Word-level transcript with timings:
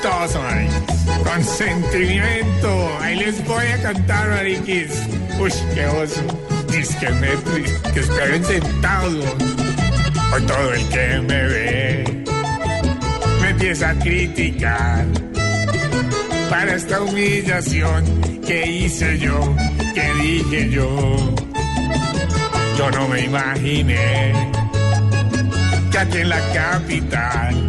Chistoso, 0.00 0.40
ay. 0.48 0.66
Consentimiento. 1.24 2.98
Ahí 3.00 3.16
les 3.16 3.44
voy 3.44 3.66
a 3.66 3.82
cantar, 3.82 4.30
mariquis. 4.30 4.90
Uy, 5.38 5.52
qué 5.74 5.86
oso. 5.86 6.22
Disque 6.72 7.10
Metri, 7.10 7.64
que 7.92 8.00
esperen 8.00 8.42
sentados. 8.42 9.26
Hoy 10.32 10.42
todo 10.46 10.72
el 10.72 10.88
que 10.88 11.20
me 11.20 11.46
ve 11.48 12.24
me 13.42 13.50
empieza 13.50 13.90
a 13.90 13.94
criticar. 13.96 15.04
Para 16.48 16.76
esta 16.76 17.02
humillación 17.02 18.04
que 18.46 18.66
hice 18.66 19.18
yo, 19.18 19.54
que 19.94 20.12
dije 20.22 20.70
yo. 20.70 21.34
Yo 22.78 22.90
no 22.90 23.06
me 23.08 23.20
imaginé 23.20 24.32
que 25.92 25.98
aquí 25.98 26.18
en 26.18 26.28
la 26.30 26.40
capital 26.54 27.59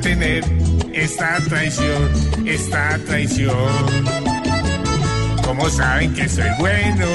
tener 0.00 0.44
esta 0.92 1.38
traición, 1.48 2.10
esta 2.46 2.98
traición. 3.06 3.86
Como 5.44 5.68
saben 5.70 6.14
que 6.14 6.28
soy 6.28 6.48
bueno, 6.58 7.06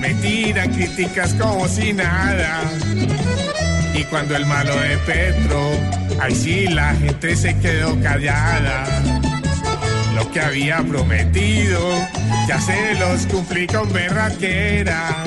me 0.00 0.14
tiran 0.14 0.72
críticas 0.72 1.34
como 1.34 1.68
si 1.68 1.92
nada. 1.92 2.62
Y 3.94 4.04
cuando 4.04 4.36
el 4.36 4.46
malo 4.46 4.74
de 4.80 4.96
Petro, 4.98 5.70
ahí 6.20 6.34
sí 6.34 6.66
la 6.68 6.94
gente 6.94 7.36
se 7.36 7.56
quedó 7.58 7.98
callada. 8.00 8.84
Lo 10.14 10.30
que 10.30 10.40
había 10.40 10.78
prometido, 10.78 11.80
ya 12.48 12.60
se 12.60 12.94
los 12.94 13.26
cumplí 13.26 13.66
con 13.66 13.92
berraquera. 13.92 15.24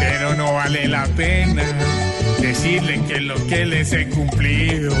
Pero 0.00 0.34
no 0.34 0.54
vale 0.54 0.88
la 0.88 1.06
pena 1.16 1.64
decirle 2.40 3.00
que 3.08 3.20
lo 3.20 3.34
que 3.46 3.66
les 3.66 3.92
he 3.92 4.08
cumplido. 4.08 4.94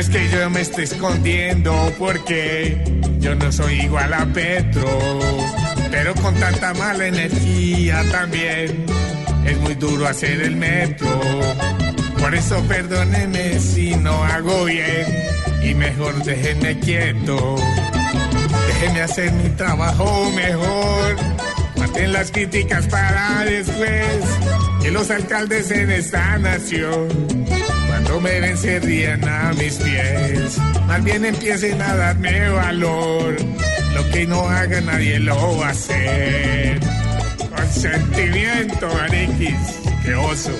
Es 0.00 0.08
que 0.08 0.30
yo 0.30 0.48
me 0.48 0.62
esté 0.62 0.84
escondiendo 0.84 1.74
porque 1.98 2.82
yo 3.18 3.34
no 3.34 3.52
soy 3.52 3.82
igual 3.82 4.14
a 4.14 4.24
Petro. 4.24 4.88
Pero 5.90 6.14
con 6.14 6.34
tanta 6.36 6.72
mala 6.72 7.06
energía 7.06 8.02
también 8.10 8.86
es 9.44 9.58
muy 9.58 9.74
duro 9.74 10.08
hacer 10.08 10.40
el 10.40 10.56
metro. 10.56 11.20
Por 12.18 12.34
eso 12.34 12.62
perdónenme 12.66 13.60
si 13.60 13.94
no 13.96 14.24
hago 14.24 14.64
bien 14.64 15.04
y 15.62 15.74
mejor 15.74 16.14
déjenme 16.24 16.78
quieto. 16.78 17.56
Déjenme 18.68 19.02
hacer 19.02 19.30
mi 19.32 19.50
trabajo 19.50 20.30
mejor. 20.34 21.16
Maten 21.76 22.14
las 22.14 22.30
críticas 22.30 22.86
para 22.86 23.44
después 23.44 24.16
que 24.80 24.90
los 24.92 25.10
alcaldes 25.10 25.70
en 25.70 25.90
esta 25.90 26.38
nación 26.38 27.59
cuando 28.10 28.28
me 28.28 28.40
ven 28.40 28.56
se 28.56 28.80
rían 28.80 29.28
a 29.28 29.52
mis 29.52 29.74
pies. 29.74 30.58
Más 30.86 31.04
bien 31.04 31.24
empiecen 31.24 31.80
a 31.80 31.94
darme 31.94 32.50
valor. 32.50 33.36
Lo 33.94 34.10
que 34.10 34.26
no 34.26 34.48
haga 34.48 34.80
nadie 34.80 35.20
lo 35.20 35.58
va 35.58 35.68
a 35.68 35.70
hacer. 35.70 36.80
Con 37.38 37.68
sentimiento, 37.68 38.88
Ariquis. 39.00 39.80
Qué 40.04 40.14
oso. 40.14 40.50